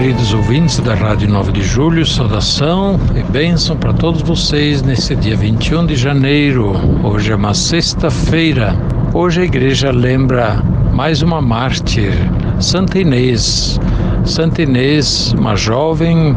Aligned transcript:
Queridos 0.00 0.32
ouvintes 0.32 0.78
da 0.78 0.94
Rádio 0.94 1.28
9 1.28 1.50
de 1.50 1.60
Julho, 1.60 2.06
saudação 2.06 3.00
e 3.16 3.32
bênção 3.32 3.76
para 3.76 3.92
todos 3.92 4.22
vocês 4.22 4.80
nesse 4.80 5.16
dia 5.16 5.36
21 5.36 5.86
de 5.86 5.96
janeiro. 5.96 6.72
Hoje 7.02 7.32
é 7.32 7.34
uma 7.34 7.52
sexta-feira. 7.52 8.76
Hoje 9.12 9.40
a 9.40 9.44
igreja 9.44 9.90
lembra 9.90 10.62
mais 10.92 11.20
uma 11.20 11.42
mártir, 11.42 12.12
Santa 12.60 13.00
Inês. 13.00 13.80
Santa 14.24 14.62
Inês, 14.62 15.34
uma 15.36 15.56
jovem 15.56 16.36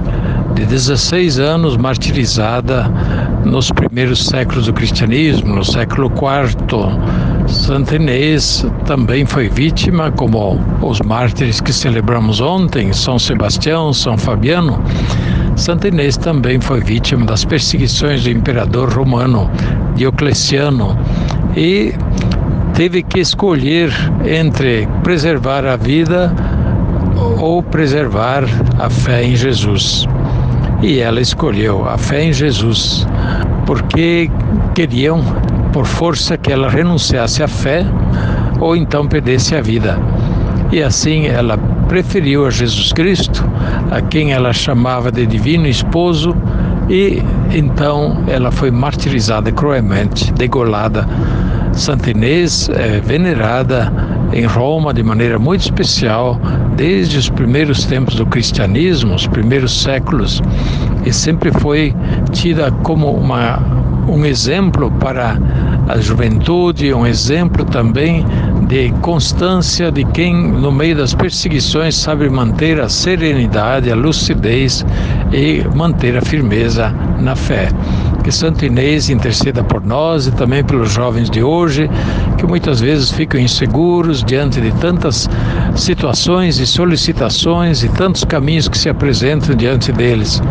de 0.56 0.66
16 0.66 1.40
anos 1.40 1.78
martirizada 1.78 2.92
nos 3.46 3.72
primeiros 3.72 4.26
séculos 4.26 4.66
do 4.66 4.74
cristianismo, 4.74 5.56
no 5.56 5.64
século 5.66 6.08
IV 6.08 7.52
Santa 7.52 7.96
Inês 7.96 8.66
também 8.86 9.26
foi 9.26 9.50
vítima, 9.50 10.12
como 10.12 10.60
os 10.82 11.00
mártires 11.02 11.60
que 11.60 11.74
celebramos 11.74 12.40
ontem, 12.40 12.94
São 12.94 13.20
Sebastião, 13.20 13.92
São 13.92 14.18
Fabiano. 14.18 14.82
Santa 15.56 15.90
Inês 15.90 16.18
também 16.18 16.60
foi 16.62 16.80
vítima 16.80 17.26
das 17.26 17.44
perseguições 17.44 18.24
do 18.24 18.30
imperador 18.30 18.90
romano 18.94 19.50
Diocleciano 19.96 20.98
e 21.56 21.94
teve 22.74 23.04
que 23.04 23.20
escolher 23.20 23.92
entre 24.26 24.88
preservar 25.04 25.66
a 25.66 25.76
vida 25.76 26.34
ou 27.40 27.62
preservar 27.62 28.44
a 28.80 28.90
fé 28.90 29.24
em 29.24 29.36
Jesus. 29.36 30.08
E 30.82 31.00
ela 31.00 31.22
escolheu 31.22 31.88
a 31.88 31.98
fé 31.98 32.24
em 32.24 32.34
Jesus, 32.34 33.08
porque 33.66 34.30
queriam 34.74 35.22
por 35.72 35.86
força 35.86 36.38
que 36.38 36.52
ela 36.52 36.70
renunciasse 36.70 37.44
à 37.44 37.48
fé 37.48 37.86
ou 38.60 38.76
então 38.76 39.08
perdesse 39.08 39.56
a 39.56 39.62
vida. 39.62 39.98
E 40.72 40.82
assim 40.82 41.28
ela 41.28 41.58
preferiu 41.88 42.48
a 42.48 42.50
Jesus 42.50 42.94
Cristo, 42.94 43.46
a 43.92 44.02
quem 44.02 44.32
ela 44.32 44.54
chamava 44.54 45.12
de 45.12 45.26
divino 45.26 45.68
esposo, 45.68 46.36
e 46.90 47.22
então 47.54 48.24
ela 48.28 48.52
foi 48.52 48.72
martirizada 48.72 49.52
cruelmente, 49.52 50.32
degolada. 50.34 51.08
Santa 51.74 52.12
Inês 52.12 52.70
é 52.70 53.00
venerada 53.00 53.92
em 54.34 54.46
Roma 54.46 54.94
de 54.94 55.04
maneira 55.04 55.38
muito 55.38 55.62
especial 55.62 56.40
desde 56.76 57.18
os 57.18 57.30
primeiros 57.30 57.86
tempos 57.86 58.16
do 58.16 58.26
cristianismo, 58.26 59.14
os 59.14 59.28
primeiros 59.28 59.82
séculos, 59.82 60.42
e 61.06 61.12
sempre 61.12 61.52
foi 61.52 61.94
tida 62.32 62.72
como 62.84 63.12
uma 63.12 63.82
um 64.08 64.26
exemplo 64.26 64.92
para 65.00 65.38
a 65.88 65.98
juventude, 66.00 66.94
um 66.94 67.06
exemplo 67.06 67.64
também 67.66 68.26
de 68.68 68.92
constância 69.02 69.92
de 69.92 70.04
quem, 70.06 70.34
no 70.34 70.72
meio 70.72 70.96
das 70.96 71.14
perseguições, 71.14 71.96
sabe 71.96 72.30
manter 72.30 72.80
a 72.80 72.90
serenidade, 72.90 73.92
a 73.92 73.96
lucidez 73.96 74.86
e 75.32 75.64
manter 75.76 76.18
a 76.18 76.22
firmeza 76.22 76.94
na 77.20 77.36
fé. 77.36 77.70
Que 78.24 78.32
Santo 78.32 78.66
Inês 78.66 79.10
interceda 79.10 79.64
por 79.64 79.84
nós 79.84 80.28
e 80.28 80.32
também 80.32 80.64
pelos 80.64 80.92
jovens 80.92 81.30
de 81.30 81.44
hoje, 81.44 81.90
que 82.38 82.46
muitas 82.46 82.80
vezes 82.80 83.12
ficam 83.12 83.40
inseguros 83.40 84.24
diante 84.24 84.62
de 84.62 84.72
tantas 84.74 85.30
situações 85.76 86.60
e 86.60 86.68
solicitações 86.68 87.84
e 87.84 87.90
tantos 87.90 88.24
caminhos 88.24 88.68
que 88.68 88.78
se 88.78 88.90
apresentam 88.90 89.56
diante 89.56 89.92
deles. 89.92 90.42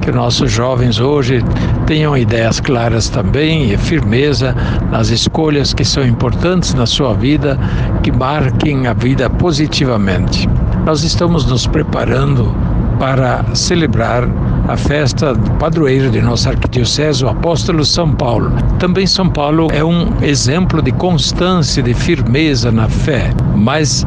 Que 0.00 0.10
nossos 0.10 0.50
jovens 0.50 1.00
hoje 1.00 1.44
tenham 1.86 2.16
ideias 2.16 2.60
claras 2.60 3.08
também 3.08 3.72
e 3.72 3.76
firmeza 3.76 4.54
nas 4.90 5.10
escolhas 5.10 5.74
que 5.74 5.84
são 5.84 6.06
importantes 6.06 6.72
na 6.72 6.86
sua 6.86 7.12
vida, 7.12 7.58
que 8.02 8.10
marquem 8.10 8.86
a 8.86 8.94
vida 8.94 9.28
positivamente. 9.28 10.48
Nós 10.84 11.02
estamos 11.02 11.44
nos 11.44 11.66
preparando 11.66 12.54
para 12.98 13.44
celebrar 13.54 14.26
a 14.68 14.76
festa 14.76 15.34
do 15.34 15.50
padroeiro 15.52 16.10
de 16.10 16.20
nossa 16.20 16.50
arquidiocese, 16.50 17.24
o 17.24 17.28
apóstolo 17.28 17.84
São 17.84 18.14
Paulo. 18.14 18.52
Também 18.78 19.06
São 19.06 19.28
Paulo 19.28 19.68
é 19.72 19.82
um 19.82 20.08
exemplo 20.22 20.82
de 20.82 20.92
constância, 20.92 21.82
de 21.82 21.94
firmeza 21.94 22.70
na 22.70 22.86
fé, 22.86 23.32
mas 23.56 24.06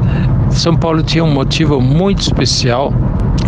São 0.51 0.77
Paulo 0.77 1.01
tinha 1.01 1.23
um 1.23 1.33
motivo 1.33 1.81
muito 1.81 2.21
especial 2.21 2.93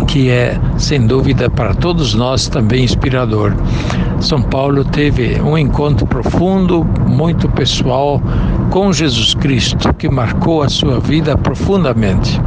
que 0.08 0.28
é, 0.28 0.58
sem 0.76 1.06
dúvida, 1.06 1.48
para 1.48 1.72
todos 1.74 2.14
nós 2.14 2.48
também 2.48 2.82
inspirador. 2.84 3.52
São 4.20 4.42
Paulo 4.42 4.84
teve 4.84 5.40
um 5.40 5.56
encontro 5.56 6.06
profundo, 6.06 6.84
muito 7.06 7.48
pessoal 7.50 8.20
com 8.70 8.92
Jesus 8.92 9.34
Cristo, 9.34 9.92
que 9.94 10.08
marcou 10.08 10.62
a 10.62 10.68
sua 10.68 10.98
vida 10.98 11.36
profundamente. 11.38 12.40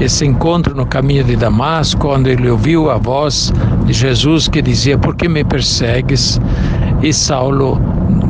Esse 0.00 0.26
encontro 0.26 0.74
no 0.74 0.84
caminho 0.84 1.22
de 1.22 1.36
Damasco, 1.36 2.08
onde 2.08 2.30
ele 2.30 2.50
ouviu 2.50 2.90
a 2.90 2.98
voz 2.98 3.52
de 3.86 3.92
Jesus 3.92 4.48
que 4.48 4.60
dizia: 4.60 4.98
Por 4.98 5.14
que 5.14 5.28
me 5.28 5.44
persegues? 5.44 6.40
E 7.00 7.12
Saulo 7.12 7.80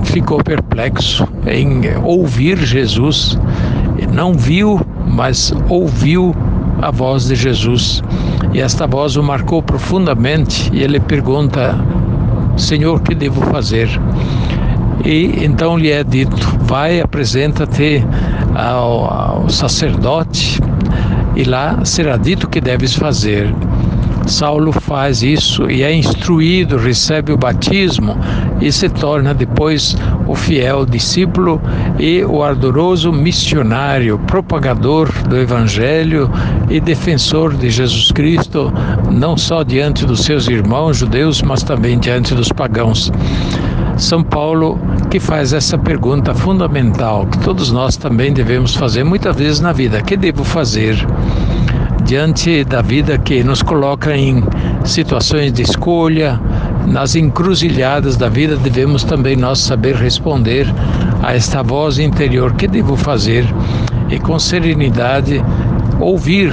ficou 0.04 0.42
perplexo 0.42 1.26
em 1.46 1.80
ouvir 2.02 2.58
Jesus. 2.58 3.38
Não 4.12 4.34
viu, 4.34 4.80
mas 5.06 5.54
ouviu 5.68 6.34
a 6.82 6.90
voz 6.90 7.28
de 7.28 7.34
Jesus. 7.34 8.02
E 8.52 8.60
esta 8.60 8.86
voz 8.86 9.16
o 9.16 9.22
marcou 9.22 9.62
profundamente 9.62 10.70
e 10.72 10.82
ele 10.82 11.00
pergunta: 11.00 11.78
Senhor, 12.58 13.00
que 13.00 13.14
devo 13.14 13.40
fazer? 13.46 13.88
E 15.02 15.44
então 15.44 15.78
lhe 15.78 15.90
é 15.90 16.04
dito: 16.04 16.36
Vai, 16.60 17.00
apresenta-te 17.00 18.04
ao, 18.54 19.04
ao 19.10 19.48
sacerdote 19.48 20.60
e 21.36 21.44
lá 21.44 21.84
será 21.84 22.16
dito 22.16 22.48
que 22.48 22.60
deves 22.60 22.94
fazer. 22.94 23.52
Saulo 24.26 24.72
faz 24.72 25.22
isso 25.22 25.70
e 25.70 25.82
é 25.82 25.92
instruído, 25.94 26.78
recebe 26.78 27.32
o 27.32 27.36
batismo 27.36 28.16
e 28.60 28.72
se 28.72 28.88
torna 28.88 29.34
depois 29.34 29.96
o 30.26 30.34
fiel 30.34 30.86
discípulo 30.86 31.60
e 31.98 32.24
o 32.24 32.42
ardoroso 32.42 33.12
missionário, 33.12 34.18
propagador 34.26 35.10
do 35.28 35.36
Evangelho 35.36 36.30
e 36.70 36.80
defensor 36.80 37.54
de 37.54 37.68
Jesus 37.68 38.10
Cristo, 38.12 38.72
não 39.10 39.36
só 39.36 39.62
diante 39.62 40.06
dos 40.06 40.24
seus 40.24 40.48
irmãos 40.48 40.96
judeus, 40.96 41.42
mas 41.42 41.62
também 41.62 41.98
diante 41.98 42.34
dos 42.34 42.48
pagãos. 42.50 43.12
São 43.96 44.22
Paulo 44.22 44.78
que 45.10 45.20
faz 45.20 45.52
essa 45.52 45.78
pergunta 45.78 46.34
fundamental 46.34 47.26
que 47.26 47.38
todos 47.38 47.70
nós 47.70 47.96
também 47.96 48.32
devemos 48.32 48.74
fazer 48.74 49.04
muitas 49.04 49.36
vezes 49.36 49.60
na 49.60 49.72
vida: 49.72 50.02
que 50.02 50.16
devo 50.16 50.44
fazer? 50.44 50.96
diante 52.04 52.62
da 52.64 52.82
vida 52.82 53.16
que 53.16 53.42
nos 53.42 53.62
coloca 53.62 54.14
em 54.14 54.44
situações 54.84 55.52
de 55.52 55.62
escolha, 55.62 56.38
nas 56.86 57.16
encruzilhadas 57.16 58.16
da 58.16 58.28
vida, 58.28 58.56
devemos 58.56 59.04
também 59.04 59.36
nós 59.36 59.58
saber 59.60 59.96
responder 59.96 60.66
a 61.22 61.34
esta 61.34 61.62
voz 61.62 61.98
interior: 61.98 62.54
que 62.54 62.68
devo 62.68 62.94
fazer? 62.94 63.46
E 64.10 64.18
com 64.18 64.38
serenidade 64.38 65.42
ouvir 65.98 66.52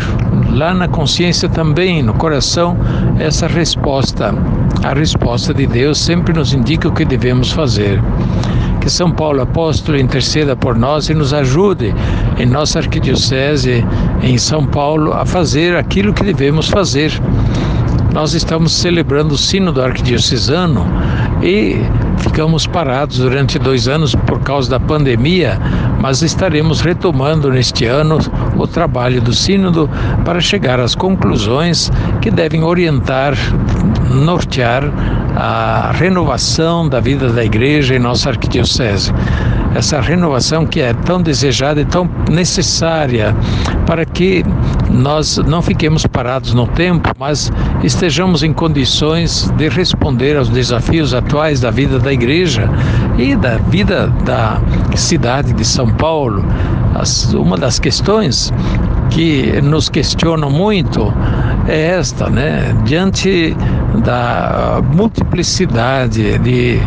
lá 0.54 0.74
na 0.74 0.88
consciência 0.88 1.50
também, 1.50 2.02
no 2.02 2.14
coração, 2.14 2.78
essa 3.20 3.46
resposta. 3.46 4.34
A 4.84 4.94
resposta 4.94 5.54
de 5.54 5.68
Deus 5.68 6.00
sempre 6.00 6.34
nos 6.34 6.54
indica 6.54 6.88
o 6.88 6.92
que 6.92 7.06
devemos 7.06 7.52
fazer. 7.52 8.02
Que 8.80 8.90
São 8.90 9.12
Paulo 9.12 9.42
apóstolo 9.42 9.98
interceda 9.98 10.56
por 10.56 10.76
nós 10.76 11.08
e 11.08 11.14
nos 11.14 11.34
ajude 11.34 11.94
em 12.40 12.48
nossa 12.48 12.80
arquidiocese 12.80 13.86
em 14.24 14.38
São 14.40 14.66
Paulo 14.66 15.14
a 15.14 15.24
fazer 15.24 15.76
aquilo 15.76 16.14
que 16.14 16.24
devemos 16.24 16.68
fazer. 16.68 17.12
Nós 18.12 18.34
estamos 18.34 18.74
celebrando 18.74 19.36
o 19.36 19.38
sino 19.38 19.72
do 19.72 19.82
arquidiocesano 19.82 20.86
e 21.44 21.78
ficamos 22.18 22.68
parados 22.68 23.20
durante 23.20 23.58
dois 23.58 23.88
anos 23.88 24.16
por 24.16 24.40
causa 24.42 24.70
da 24.70 24.80
pandemia, 24.80 25.60
mas 26.02 26.22
estaremos 26.22 26.82
retomando 26.82 27.50
neste 27.50 27.86
ano 27.86 28.18
o 28.58 28.68
trabalho 28.68 29.22
do 29.22 29.34
Sínodo 29.34 29.90
para 30.26 30.42
chegar 30.42 30.80
às 30.80 30.94
conclusões 30.94 31.92
que 32.22 32.30
devem 32.30 32.64
orientar, 32.64 33.34
nortear 34.14 34.84
a 35.36 35.92
renovação 35.94 36.88
da 36.88 37.00
vida 37.00 37.30
da 37.30 37.44
igreja 37.44 37.96
em 37.96 38.00
nossa 38.00 38.30
arquidiocese. 38.30 39.14
essa 39.74 40.02
renovação 40.02 40.66
que 40.66 40.82
é 40.82 40.94
tão 40.94 41.22
desejada 41.22 41.80
e 41.80 41.86
tão 41.86 42.10
necessária 42.30 43.34
para 43.86 44.06
que 44.06 44.44
nós 44.90 45.38
não 45.38 45.62
fiquemos 45.62 46.06
parados 46.06 46.54
no 46.54 46.68
tempo, 46.68 47.10
mas 47.18 47.52
estejamos 47.82 48.44
em 48.44 48.52
condições 48.52 49.50
de 49.58 49.70
responder 49.70 50.38
aos 50.38 50.50
desafios 50.50 51.14
atuais 51.14 51.62
da 51.62 51.72
vida 51.72 51.98
da 52.00 52.12
igreja 52.12 52.70
e 53.18 53.36
da 53.36 53.58
vida 53.58 54.08
da 54.26 54.60
cidade 54.96 55.54
de 55.54 55.64
São 55.64 55.90
Paulo. 55.94 56.44
As, 56.94 57.34
uma 57.34 57.58
das 57.58 57.80
questões 57.80 58.52
que 59.10 59.62
nos 59.62 59.90
questionam 59.90 60.50
muito 60.50 61.14
é 61.68 61.92
esta, 61.92 62.30
né? 62.30 62.76
Diante 62.86 63.56
da 64.04 64.82
multiplicidade 64.94 66.38
de 66.40 66.80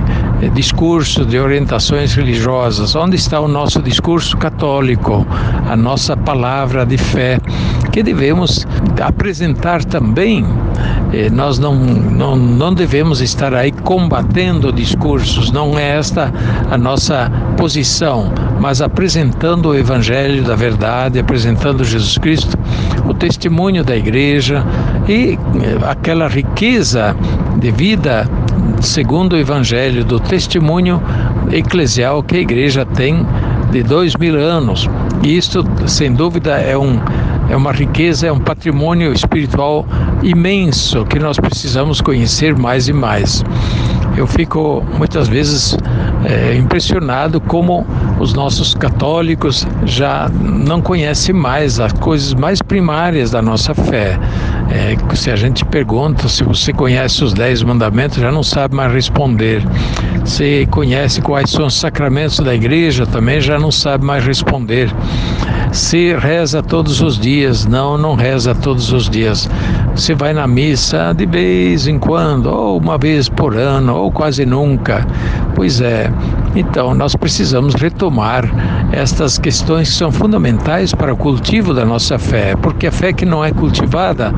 discursos, 0.51 1.27
de 1.27 1.39
orientações 1.39 2.15
religiosas, 2.15 2.95
onde 2.95 3.17
está 3.17 3.41
o 3.41 3.49
nosso 3.49 3.81
discurso 3.81 4.37
católico, 4.37 5.27
a 5.69 5.77
nossa 5.77 6.17
palavra 6.17 6.85
de 6.85 6.99
fé, 6.99 7.39
que 7.95 8.03
devemos 8.03 8.67
apresentar 9.01 9.85
também. 9.85 10.45
Eh, 11.13 11.31
nós 11.31 11.61
não, 11.61 11.77
não, 11.77 12.35
não 12.35 12.75
devemos 12.75 13.21
estar 13.21 13.55
aí 13.55 13.71
combatendo 13.71 14.73
discursos, 14.73 15.53
não 15.53 15.79
é 15.79 15.97
esta 15.97 16.33
a 16.73 16.77
nossa 16.77 17.31
posição, 17.57 18.33
mas 18.61 18.83
apresentando 18.83 19.69
o 19.69 19.77
Evangelho 19.77 20.43
da 20.43 20.57
verdade, 20.57 21.21
apresentando 21.21 21.85
Jesus 21.85 22.19
Cristo, 22.19 22.59
o 23.09 23.15
testemunho 23.15 23.85
da 23.85 23.95
igreja 23.97 24.65
e 25.09 25.39
eh, 25.63 25.89
aquela 25.89 26.27
riqueza 26.27 27.15
de 27.59 27.71
vida 27.71 28.29
segundo 28.81 29.35
o 29.35 29.39
Evangelho 29.39 30.05
do 30.05 30.19
testemunho 30.19 31.01
eclesial 31.53 32.25
que 32.25 32.39
a 32.39 32.41
igreja 32.41 32.85
tem 32.85 33.25
de 33.71 33.85
dois 33.85 34.17
mil 34.17 34.37
anos. 34.37 34.89
E 35.23 35.37
isto, 35.37 35.65
sem 35.87 36.13
dúvida, 36.13 36.59
é, 36.59 36.77
um, 36.77 37.01
é 37.49 37.57
uma 37.57 37.73
riqueza, 37.73 38.27
é 38.27 38.33
um 38.33 38.41
patrimônio 38.41 39.13
espiritual 39.13 39.87
imenso 40.23 41.05
que 41.05 41.19
nós 41.19 41.39
precisamos 41.39 42.01
conhecer 42.01 42.57
mais 42.57 42.89
e 42.89 42.93
mais. 42.93 43.45
Eu 44.17 44.27
fico 44.29 44.83
muitas 44.97 45.27
vezes 45.27 45.77
é, 46.25 46.55
impressionado 46.55 47.41
como 47.41 47.85
os 48.21 48.33
nossos 48.33 48.73
católicos 48.73 49.67
já 49.85 50.31
não 50.41 50.81
conhecem 50.81 51.35
mais 51.35 51.81
as 51.81 51.93
coisas 51.95 52.33
mais 52.33 52.63
primárias 52.63 53.33
da 53.33 53.43
nossa 53.43 53.75
fé. 53.75 54.19
É, 54.71 54.97
se 55.17 55.31
a 55.31 55.37
gente 55.37 55.65
pergunta 55.65 56.29
se 56.29 56.45
você 56.45 56.73
conhece 56.73 57.25
os 57.25 57.35
dez 57.35 57.63
mandamentos, 57.63 58.19
já 58.19 58.31
não 58.31 58.43
sabe 58.43 58.77
mais 58.77 58.93
responder. 58.93 59.63
Se 60.25 60.67
conhece 60.71 61.21
quais 61.21 61.51
são 61.51 61.67
os 61.67 61.75
sacramentos 61.75 62.41
da 62.41 62.55
igreja, 62.55 63.07
também 63.07 63.41
já 63.41 63.59
não 63.59 63.71
sabe 63.71 64.05
mais 64.05 64.25
responder. 64.25 64.91
Se 65.71 66.15
reza 66.15 66.63
todos 66.63 67.01
os 67.03 67.19
dias, 67.19 67.67
não, 67.67 67.99
não 67.99 68.15
reza 68.15 68.55
todos 68.55 68.93
os 68.93 69.11
dias. 69.11 69.51
Você 69.95 70.15
vai 70.15 70.33
na 70.33 70.47
missa 70.47 71.13
de 71.13 71.27
vez 71.27 71.87
em 71.87 71.99
quando, 71.99 72.47
ou 72.47 72.79
uma 72.79 72.97
vez 72.97 73.29
por 73.29 73.57
ano, 73.57 73.95
ou 73.97 74.11
quase 74.11 74.47
nunca. 74.47 75.07
Pois 75.55 75.81
é, 75.81 76.11
então 76.57 76.95
nós 76.95 77.15
precisamos 77.15 77.75
retomar 77.75 78.45
estas 78.93 79.39
questões 79.39 79.89
que 79.91 79.95
são 79.97 80.13
fundamentais 80.13 80.95
para 80.95 81.13
o 81.13 81.17
cultivo 81.17 81.75
da 81.75 81.85
nossa 81.85 82.19
fé, 82.19 82.55
porque 82.57 82.87
a 82.87 82.93
fé 82.93 83.13
que 83.13 83.25
não 83.25 83.45
é 83.45 83.51
cultivada 83.53 84.33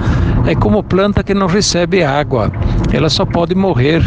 é 0.46 0.54
como 0.54 0.82
planta 0.82 1.22
que 1.22 1.34
não 1.34 1.46
recebe 1.46 2.02
água, 2.02 2.50
ela 2.92 3.08
só 3.10 3.26
pode 3.26 3.54
morrer 3.54 4.02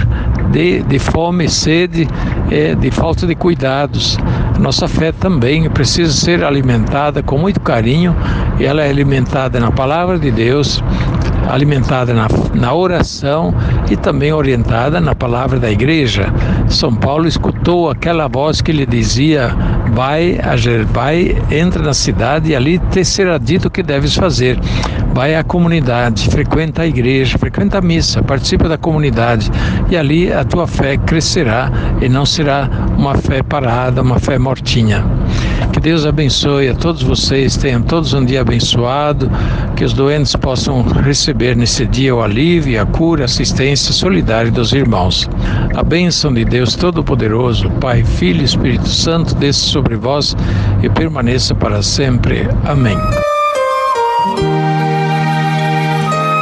de, 0.52 0.82
de 0.84 1.00
fome, 1.00 1.48
sede, 1.48 2.08
é, 2.52 2.76
de 2.76 2.92
falta 2.92 3.26
de 3.26 3.36
cuidados. 3.36 4.18
Nossa 4.60 4.88
fé 4.88 5.12
também 5.12 5.70
precisa 5.70 6.12
ser 6.12 6.44
alimentada 6.44 7.24
com 7.24 7.38
muito 7.38 7.60
carinho 7.62 8.16
ela 8.60 8.84
é 8.84 8.90
alimentada 8.90 9.60
na 9.60 9.72
palavra 9.72 10.20
de 10.20 10.32
Deus, 10.32 10.84
alimentada 11.50 12.14
na, 12.14 12.28
na 12.54 12.74
oração 12.74 13.54
e 13.90 13.96
também 13.96 14.34
orientada 14.34 15.00
na 15.00 15.16
palavra 15.16 15.60
da 15.60 15.72
igreja. 15.72 16.26
São 16.68 16.94
Paulo 16.94 17.28
escutou 17.28 17.90
aquela 17.90 18.28
voz 18.28 18.62
que 18.62 18.72
lhe 18.72 18.86
dizia: 18.86 19.56
vai, 20.00 20.40
vai, 20.94 21.36
entra 21.52 21.84
na 21.84 21.94
cidade 21.94 22.52
e 22.52 22.56
ali 22.56 22.80
te 22.90 23.04
será 23.04 23.38
dito 23.38 23.68
o 23.68 23.70
que 23.70 23.84
deves 23.84 24.16
fazer. 24.16 24.58
Vai 25.14 25.36
à 25.36 25.44
comunidade, 25.44 26.30
frequenta 26.30 26.84
a 26.84 26.88
igreja, 26.88 27.38
frequenta 27.38 27.80
a 27.80 27.82
missa, 27.82 28.24
participa 28.24 28.70
da 28.70 28.78
comunidade 28.78 29.52
e 29.90 29.98
ali 29.98 30.32
a 30.32 30.46
tua 30.46 30.68
fé 30.68 30.96
crescerá 30.96 31.70
e 32.00 32.08
não 32.08 32.26
será 32.26 32.70
uma 32.98 33.16
fé 33.16 33.44
parada, 33.44 34.02
uma 34.02 34.20
fé 34.20 34.40
mortinha. 34.40 35.04
Que 35.80 35.84
Deus 35.84 36.06
abençoe 36.06 36.68
a 36.68 36.76
todos 36.76 37.02
vocês, 37.02 37.56
tenham 37.56 37.82
todos 37.82 38.14
um 38.14 38.26
dia 38.26 38.42
abençoado, 38.42 39.32
que 39.78 39.86
os 39.86 39.94
doentes 39.94 40.36
possam 40.36 40.82
receber 40.82 41.56
nesse 41.56 41.86
dia 41.86 42.14
o 42.14 42.22
alívio, 42.22 42.82
a 42.82 42.86
cura, 42.86 43.22
a 43.22 43.26
assistência 43.26 43.94
solidária 43.94 44.52
dos 44.52 44.74
irmãos. 44.74 45.30
A 45.74 45.82
bênção 45.82 46.34
de 46.34 46.44
Deus 46.44 46.76
Todo-Poderoso, 46.76 47.70
Pai, 47.80 48.04
Filho 48.04 48.42
e 48.42 48.44
Espírito 48.44 48.90
Santo, 48.90 49.34
desça 49.36 49.62
sobre 49.68 49.96
vós 49.96 50.36
e 50.84 50.90
permaneça 50.90 51.56
para 51.56 51.82
sempre. 51.82 52.46
Amém. 52.66 52.98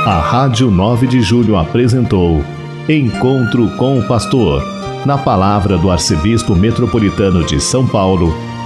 A 0.07 0.19
Rádio 0.19 0.71
9 0.71 1.05
de 1.05 1.21
Julho 1.21 1.57
apresentou 1.57 2.43
Encontro 2.89 3.69
com 3.77 3.99
o 3.99 4.07
Pastor, 4.07 4.63
na 5.05 5.15
palavra 5.15 5.77
do 5.77 5.91
Arcebispo 5.91 6.55
Metropolitano 6.55 7.45
de 7.45 7.61
São 7.61 7.85
Paulo, 7.85 8.35